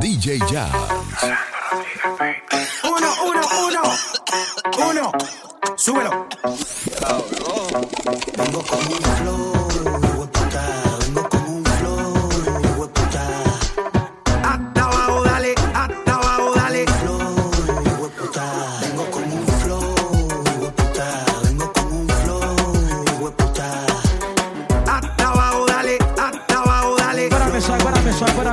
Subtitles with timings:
[0.00, 0.72] DJ Jazz.
[2.82, 3.82] Uno, uno, uno.
[4.88, 5.10] Uno.
[5.76, 6.26] Súbelo.
[8.34, 9.69] Vengo con un flow,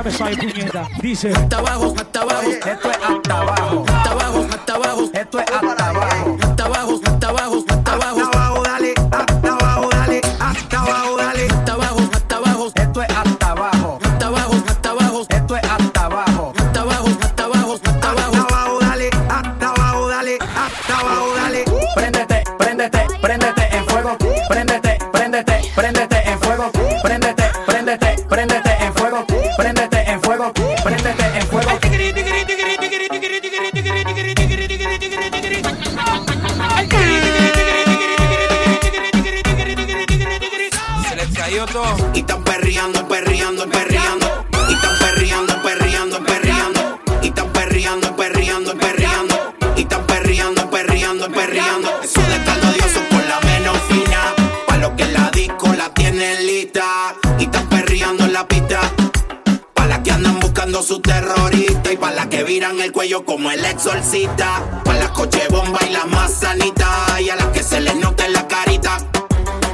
[0.02, 0.88] suave, espérame, suave, puñeta.
[1.02, 2.42] Dice, hasta abajo, hasta abajo.
[2.42, 3.84] Esto es hasta abajo.
[3.88, 5.10] Hasta abajo, hasta abajo.
[5.12, 5.87] Esto es hasta abajo.
[41.38, 44.44] Y están perreando, perreando, perreando.
[44.68, 46.98] Y están perreando, perreando, perreando.
[47.22, 49.54] Y están perreando, perreando, perreando.
[49.76, 52.02] Y están perreando, perreando, perreando.
[52.02, 54.34] Eso de estar odioso por la menos fina.
[54.66, 57.14] Pa' lo que la disco la tienen lista.
[57.38, 58.80] Y están perreando en la pista.
[59.74, 61.92] Pa' las que andan buscando su terrorista.
[61.92, 64.82] Y pa' las que viran el cuello como el exorcista.
[64.84, 67.20] Pa' las coche bomba y las más sanitas.
[67.20, 68.98] Y a las que se les nota en la carita.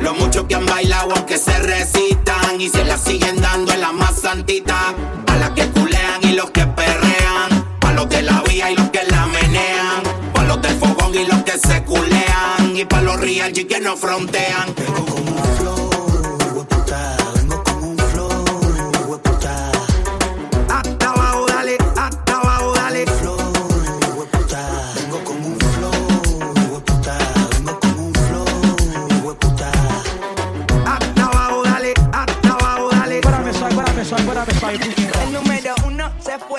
[0.05, 3.91] Los muchos que han bailado aunque se resistan y se la siguen dando en la
[3.91, 4.95] más santita.
[5.27, 7.65] A las que culean y los que perrean.
[7.81, 10.03] Pa' los de la vía y los que la menean.
[10.35, 12.77] Pa' los del fogón y los que se culean.
[12.77, 14.75] Y pa' los real que no frontean.
[14.77, 15.84] Vengo con un flow,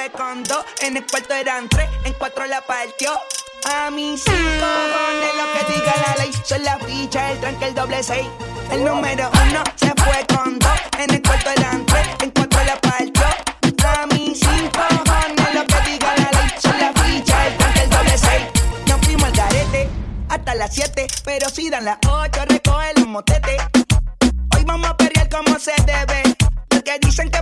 [0.05, 3.11] fue con dos, en el cuarto eran tres, en cuatro la partió.
[3.65, 7.75] A mis cinco cojones lo que diga la ley, son la ficha, el tranque, el
[7.75, 8.27] doble seis.
[8.71, 12.79] El número uno se fue con dos, en el cuarto eran tres, en cuatro la
[12.81, 13.23] partió.
[13.87, 17.89] A mis cinco cojones lo que diga la ley, son la ficha, el tranque, el
[17.89, 18.45] doble seis.
[18.87, 19.89] Nos fuimos al garete
[20.29, 23.61] hasta las siete, pero si dan las ocho, recoge los motetes.
[24.55, 26.35] Hoy vamos a perrear como se debe.
[26.69, 27.41] Porque dicen que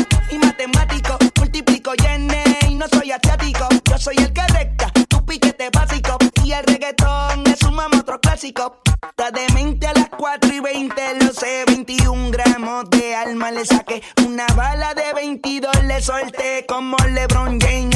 [15.21, 17.90] 22 le solté como LeBron James,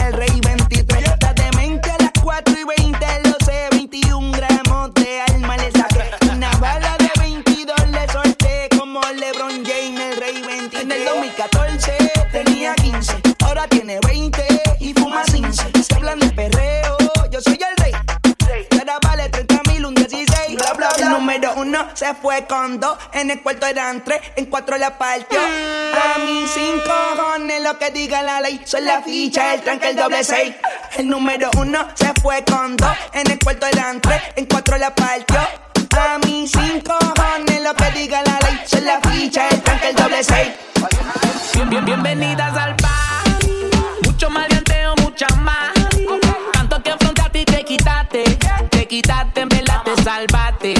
[22.05, 22.97] se fue con dos.
[23.13, 25.39] En el cuarto eran tres, en cuatro la partió.
[25.39, 28.61] A mis cinco cojones lo que diga la ley.
[28.63, 30.53] Son la ficha, el tranque, el doble seis.
[30.97, 32.95] El número uno se fue con dos.
[33.13, 35.39] En el cuarto eran tres, en cuatro la partió.
[35.97, 38.61] A mis cinco cojones lo que diga la ley.
[38.67, 40.49] Son la ficha, el tranque, el doble seis.
[41.55, 43.51] Bien, bien, bienvenidas al party.
[44.03, 45.73] Mucho maleanteo, mucha más.
[46.53, 48.23] Tanto que afrontaste y te quitaste.
[48.69, 50.73] Te quitaste, en verdad te salvaste.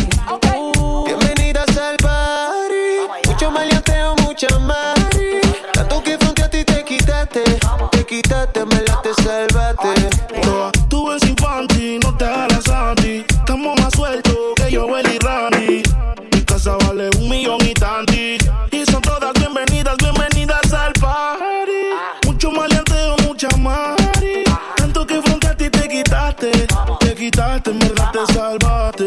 [27.56, 29.06] Te quitaste, en verdad te salvaste.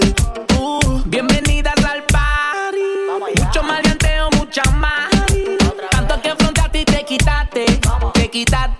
[0.58, 1.02] Uh.
[1.04, 3.44] Bienvenidas al party.
[3.44, 5.10] Mucho maleanteo, mucha más.
[5.90, 7.66] Tanto que frente a ti te quitaste.
[8.14, 8.77] Te quitaste,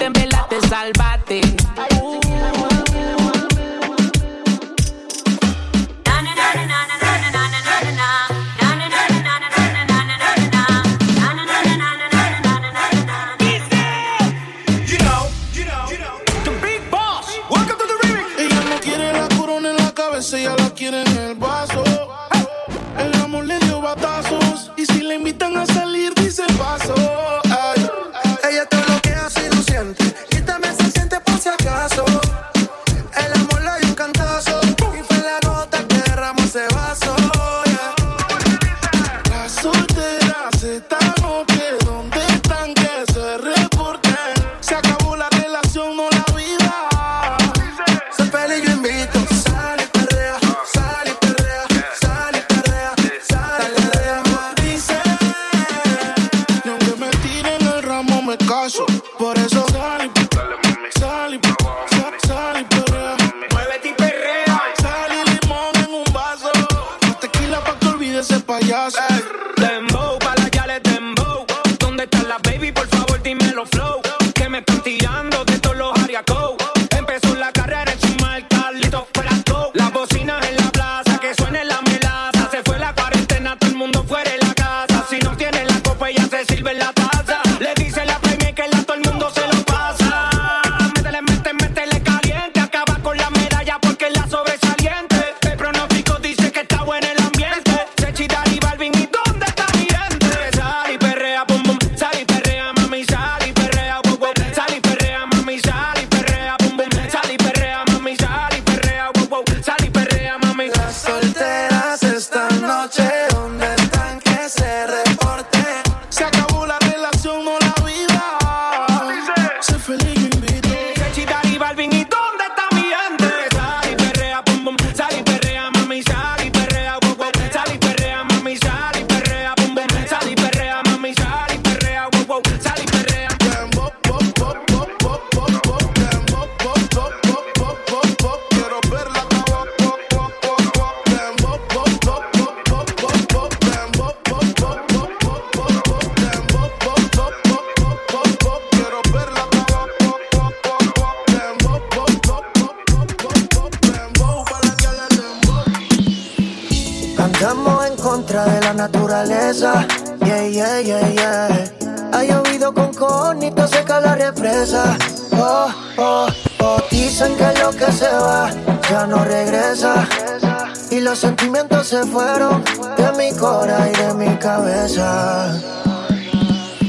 [171.59, 172.65] sentimientos se fueron
[172.97, 175.53] de mi cora y de mi cabeza.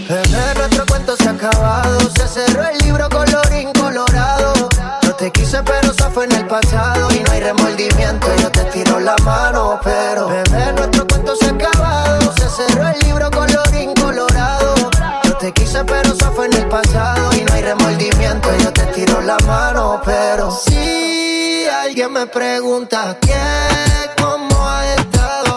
[0.08, 2.00] Bebé, nuestro cuento se ha acabado.
[2.16, 4.54] Se cerró el libro colorín colorado.
[5.04, 7.08] Yo te quise, pero eso fue en el pasado.
[7.14, 9.80] Y no hay remordimiento, yo te tiro la mano.
[9.84, 12.34] Pero, bebé, nuestro cuento se ha acabado.
[12.34, 14.76] Se cerró el libro colorín colorado.
[15.24, 17.30] Yo te quise, pero eso fue en el pasado.
[17.36, 20.02] Y no hay remordimiento, yo te tiro la mano.
[20.06, 24.49] Pero, si alguien me pregunta estado,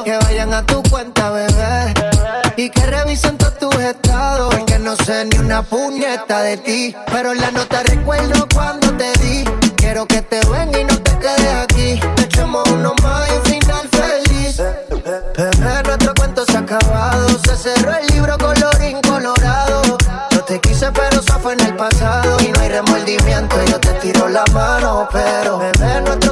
[0.05, 1.95] que vayan a tu cuenta, bebé.
[2.57, 4.55] Y que revisen todos tus estados.
[4.55, 6.95] Porque no sé ni una puñeta de ti.
[7.11, 9.45] Pero la nota recuerdo cuando te di.
[9.77, 12.01] Quiero que te ven y no te quedes aquí.
[12.23, 14.57] Echemos uno más y un final feliz.
[15.37, 17.29] Bebé, nuestro cuento se ha acabado.
[17.45, 19.83] Se cerró el libro colorín colorado.
[20.31, 22.37] Yo te quise, pero eso fue en el pasado.
[22.41, 25.09] Y no hay remordimiento, yo te tiro la mano.
[25.13, 26.32] Pero, bebé, nuestro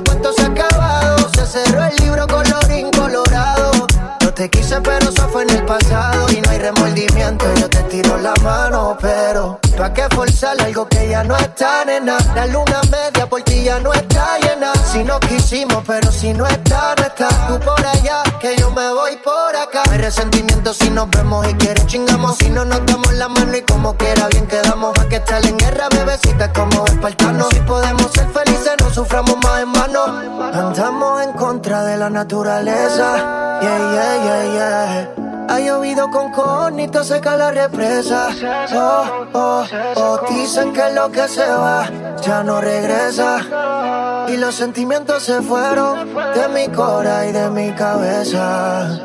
[7.59, 8.97] yo te tiro la mano.
[9.01, 12.19] Pero, ¿pa' qué forzar algo que ya no está, nena?
[12.35, 14.73] La luna media por ti ya no está llena.
[14.93, 17.29] Si no quisimos, pero si no está, no está.
[17.49, 19.83] Tú por allá, que yo me voy por acá.
[19.91, 22.37] Hay resentimiento si nos vemos y quieres chingamos.
[22.39, 24.93] Si no nos damos la mano y como quiera bien quedamos.
[24.95, 27.49] Pa' que estar en guerra, bebecita, como espartanos.
[27.51, 30.05] Si podemos ser felices, no suframos más en vano.
[30.53, 33.59] Andamos en contra de la naturaleza.
[33.61, 35.20] Yeah, yeah, yeah, yeah.
[35.51, 38.29] Ha llovido con cornito seca la represa.
[38.73, 39.67] Oh, oh,
[39.97, 41.91] oh, dicen que lo que se va
[42.23, 44.27] ya no regresa.
[44.29, 48.97] Y los sentimientos se fueron de mi cora y de mi cabeza.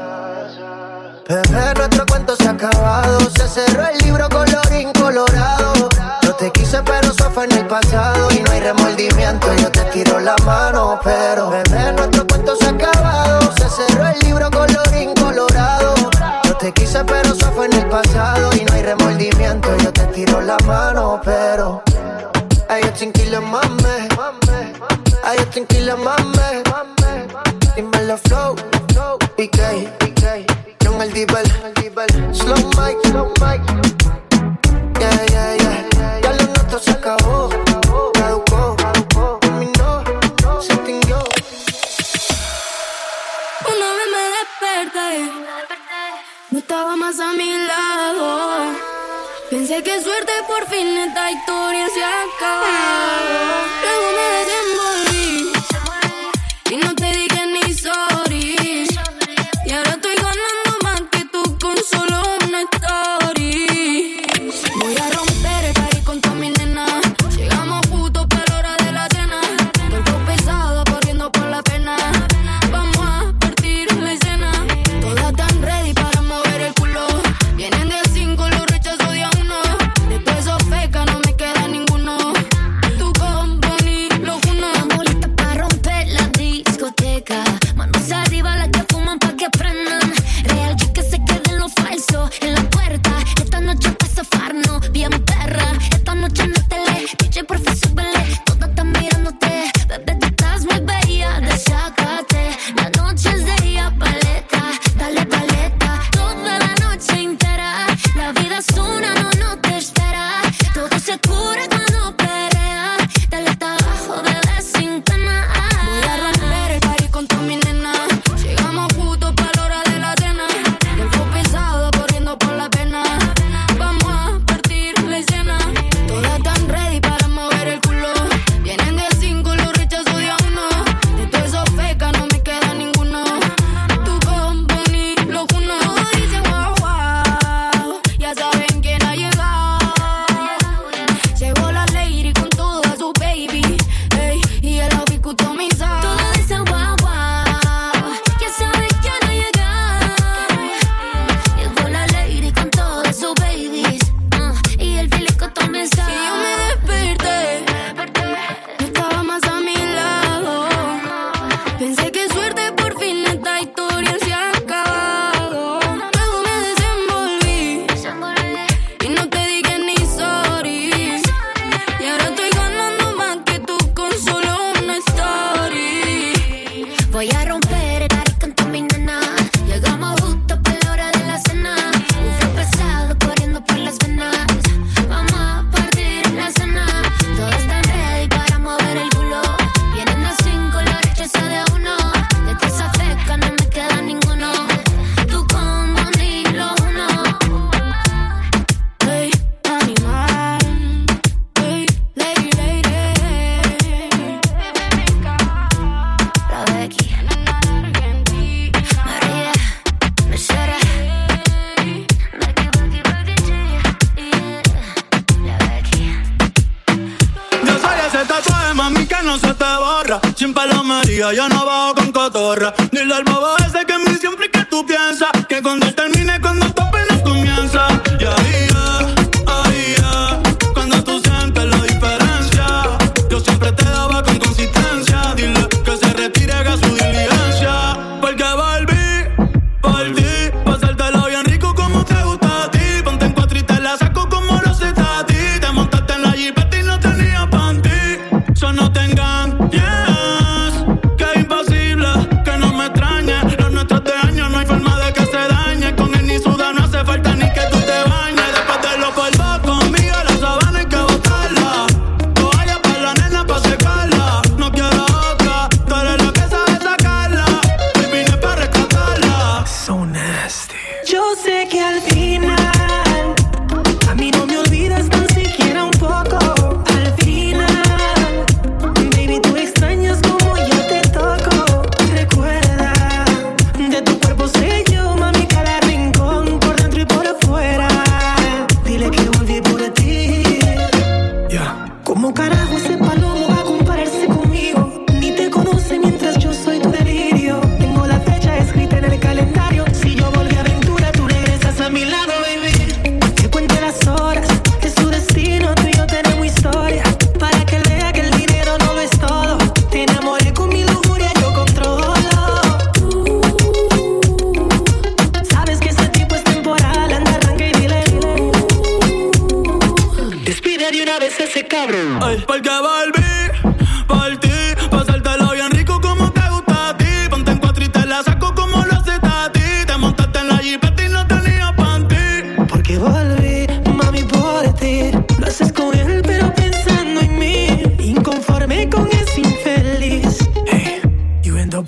[1.27, 3.19] Bebé, nuestro cuento se ha acabado.
[3.21, 5.89] Se cerró el libro colorín colorado.
[6.21, 8.27] No te quise, pero eso fue en el pasado.
[8.29, 10.99] Y no hay remordimiento, yo te tiro la mano.
[11.03, 13.51] Pero, bebé, nuestro cuento se ha acabado.
[13.57, 15.95] Se cerró el libro colorín colorado.
[16.65, 19.77] Te quise, pero eso fue en el pasado y no hay remordimiento.
[19.83, 21.83] Yo te tiro la mano, pero.
[22.67, 24.09] Ay, yo tranquila, mame.
[25.23, 26.63] Ay, yo tranquila, mame.
[27.75, 28.55] Dímelo, flow.
[29.37, 30.47] PK, PK.
[30.83, 31.45] John el Dibel.
[32.33, 33.61] Slow mic, slow mic.
[34.99, 36.19] Yeah, yeah, yeah.
[36.19, 37.49] Ya lo nuestro se acabó.
[38.15, 38.75] Caducó.
[39.39, 40.03] Terminó.
[40.59, 41.19] Se extinguió.
[43.67, 45.54] Una vez me desperté
[46.55, 48.77] no estaba más a mi lado.
[49.49, 52.65] Pensé que suerte por fin esta historia se acabó.
[53.83, 54.94] Luego me desembolsé.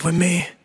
[0.07, 0.56] with me.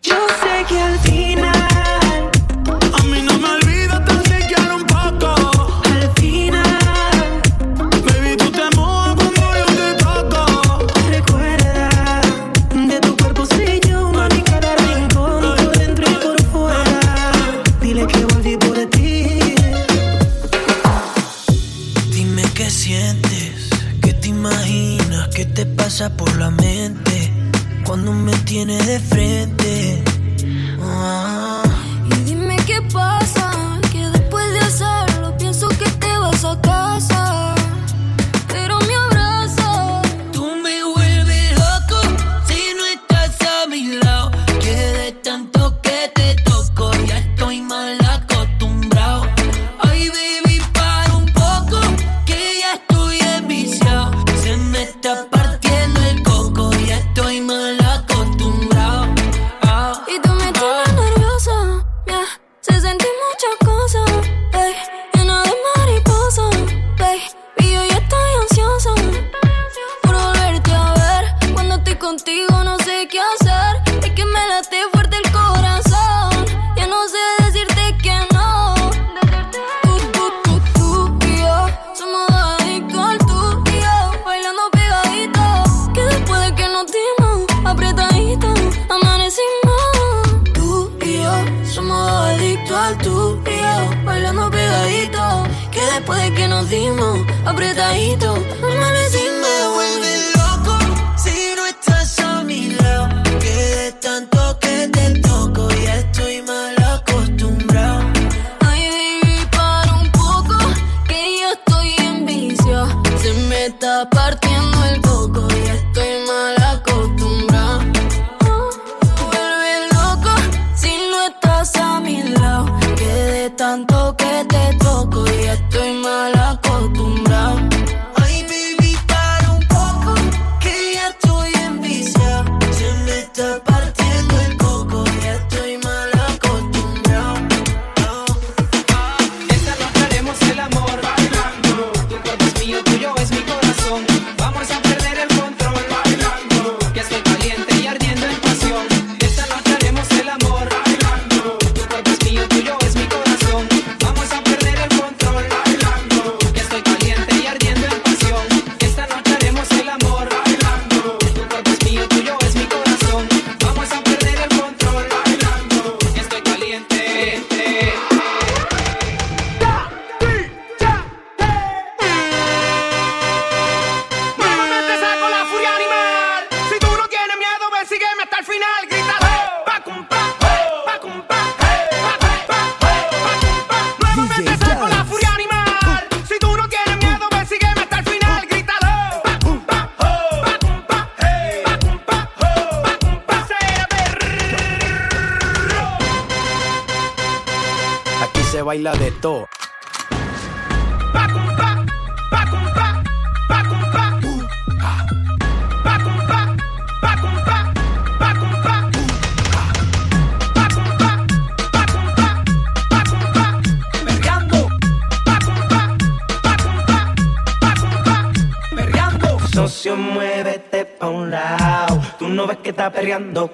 [219.53, 222.01] Socio, muévete pa' un lado.
[222.19, 222.91] Tú no ves que estás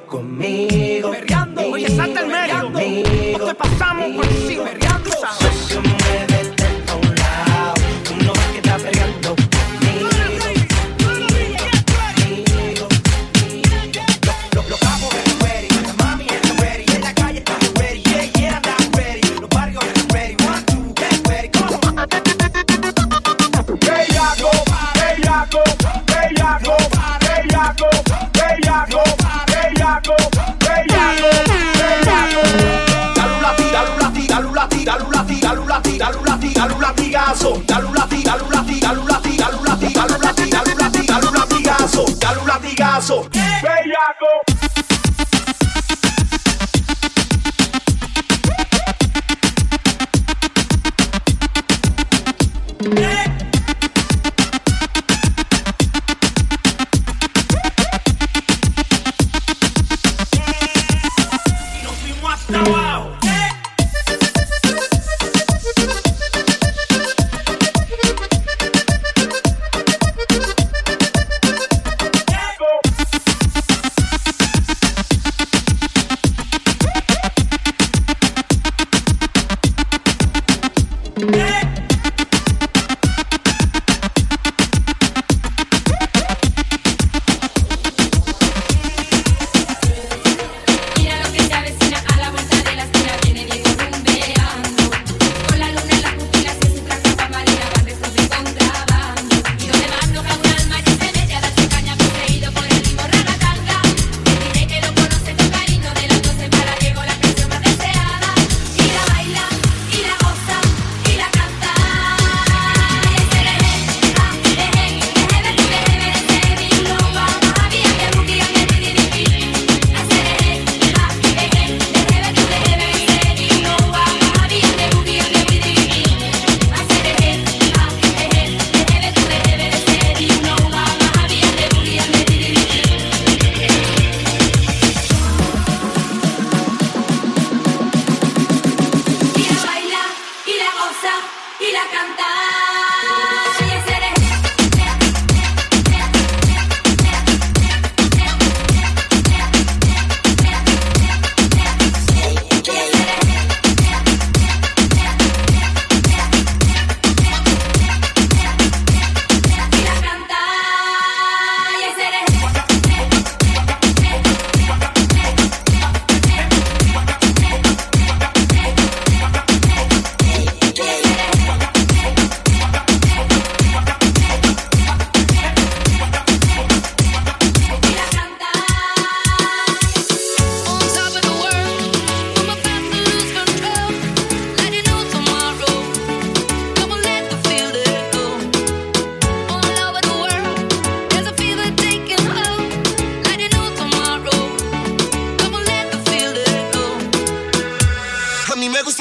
[0.07, 1.11] conmigo.
[1.11, 2.73] Perreando, oye, salta el medio.
[2.73, 4.65] Conmigo, pasamos por encima.
[4.65, 5.11] Perreando,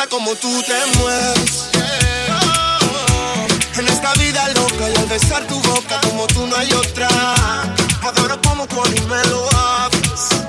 [0.10, 1.70] como tú te mueves.
[3.78, 7.08] En esta vida loca al besar tu boca como tú no hay otra.
[8.02, 10.40] Adoro como mí me lo haces.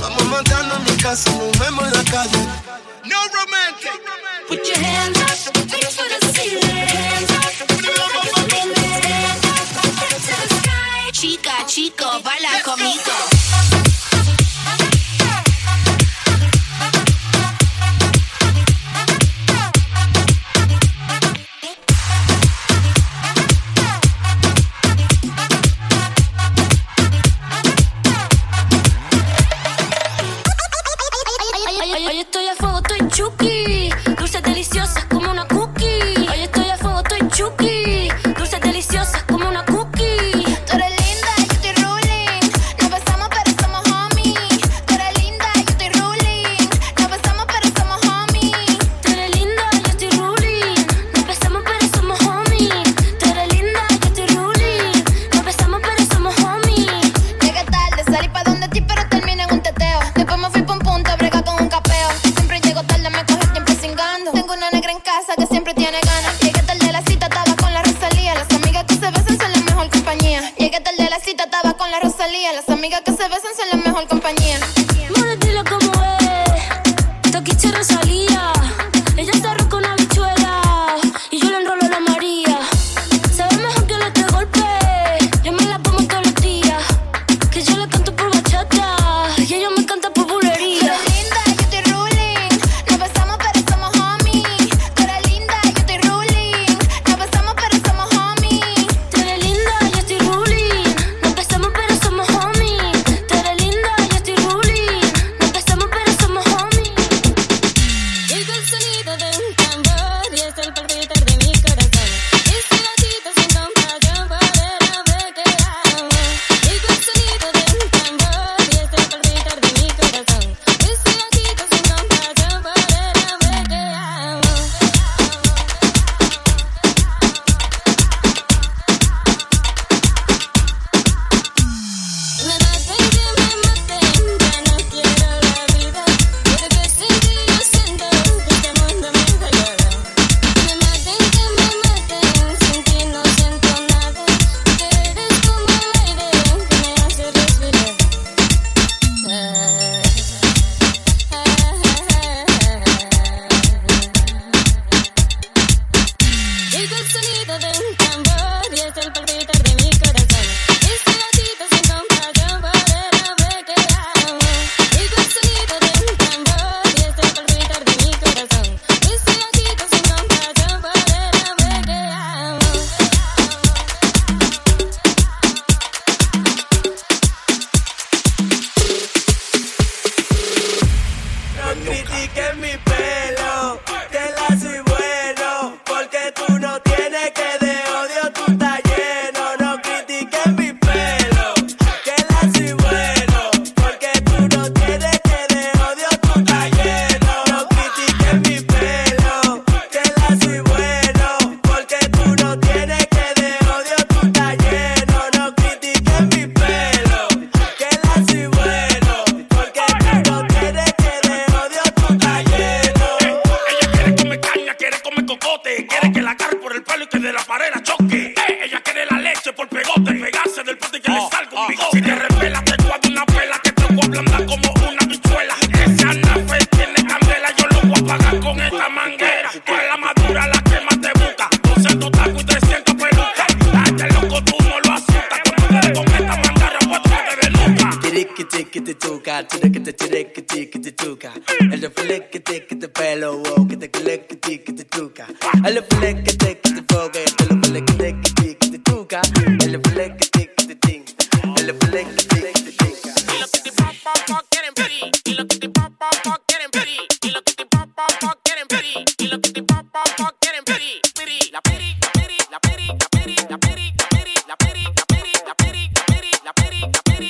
[0.00, 2.38] Vamos matando en mi casa, nos vemos en la calle.
[3.04, 4.00] No romantic.
[4.48, 6.88] Put your hands up, reach for the ceiling.
[6.88, 7.68] Hands up,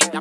[0.01, 0.21] Esta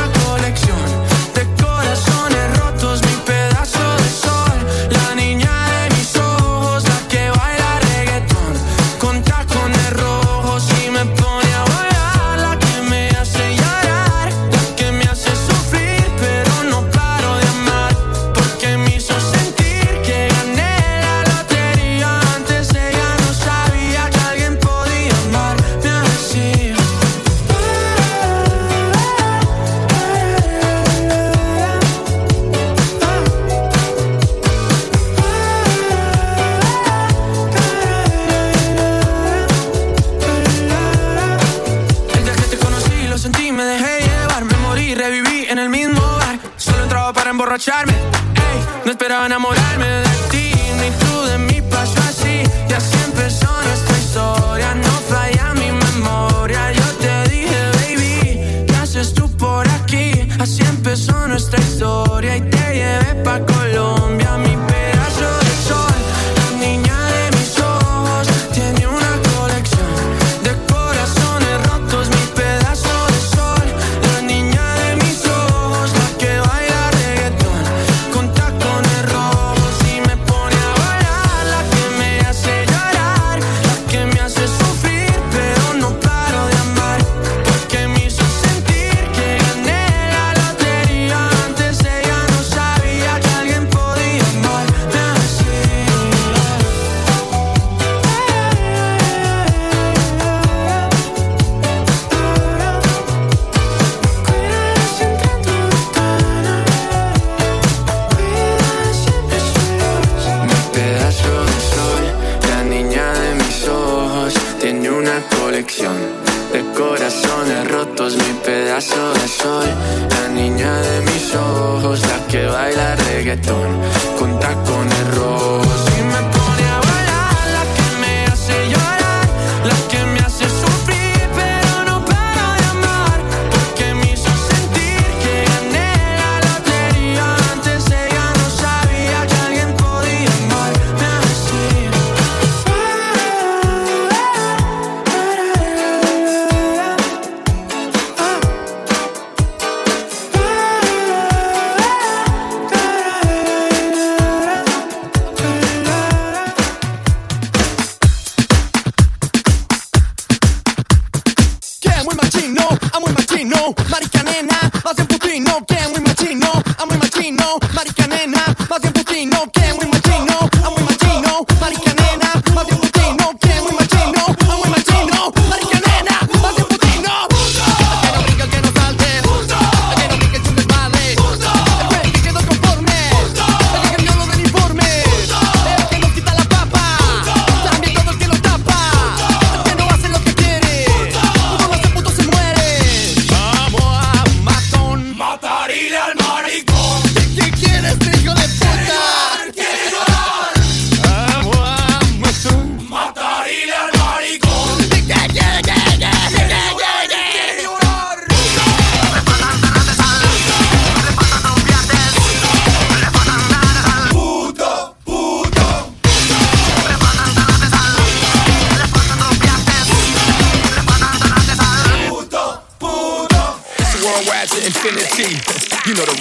[49.21, 49.60] estaba enamorado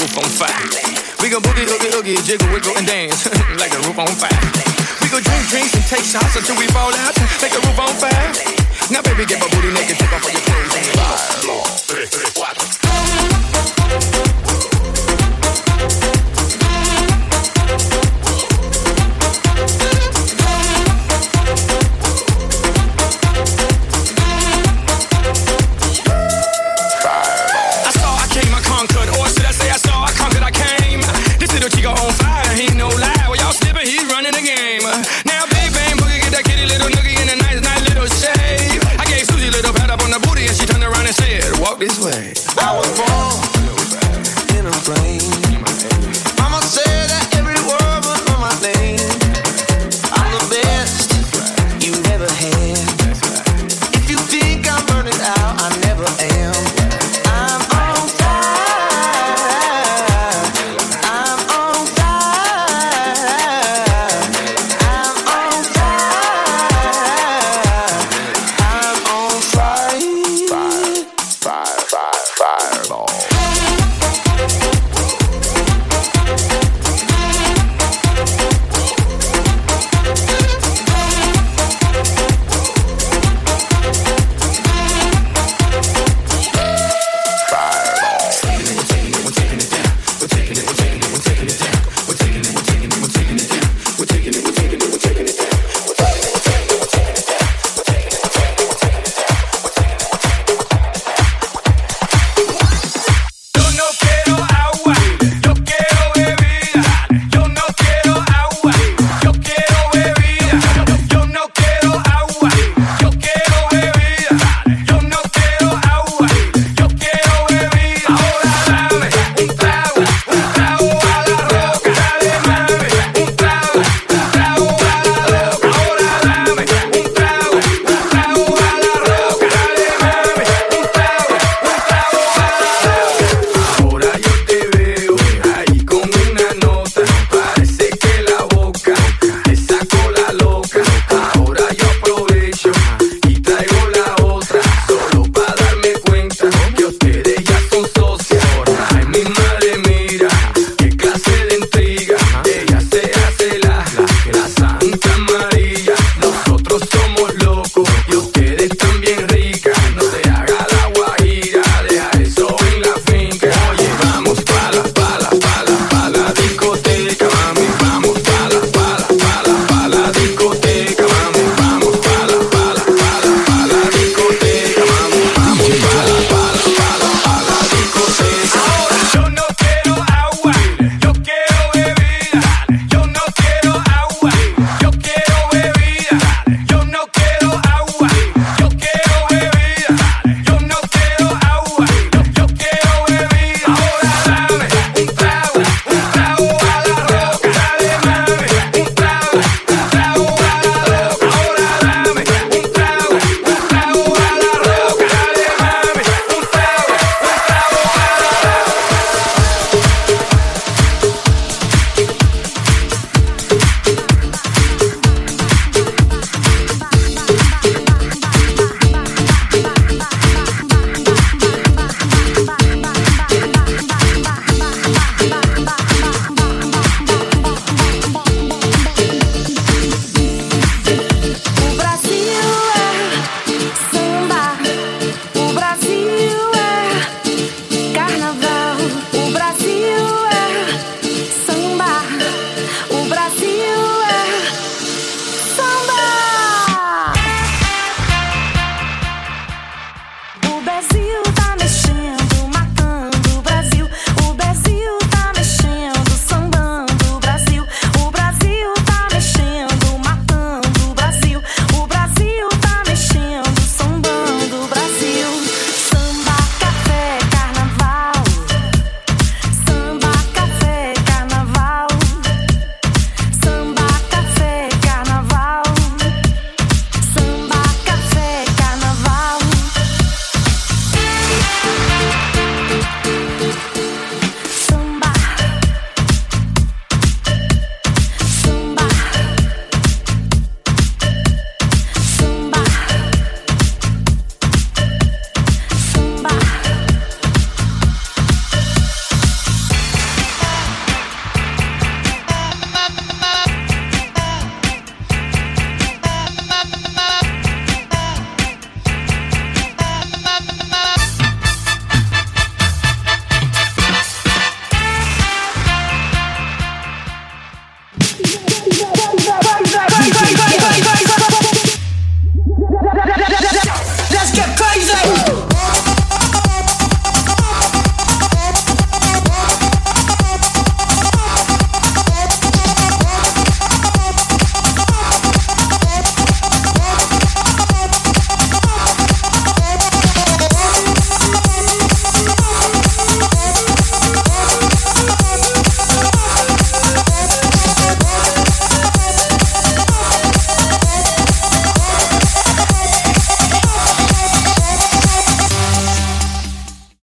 [0.00, 0.56] roof on fire.
[1.20, 3.26] We go boogie, oogie, oogie, jiggle, wiggle, and dance
[3.60, 4.40] like the roof on fire.
[5.02, 7.92] We go drink drinks and take shots until we fall out like the roof on
[8.00, 8.32] fire.
[8.90, 10.86] Now, baby, get my booty naked, take off all your clothes and
[14.24, 14.29] your